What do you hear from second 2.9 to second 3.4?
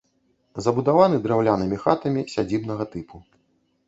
тыпу.